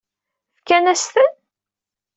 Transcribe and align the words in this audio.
Fkan-as-ten? 0.57 1.31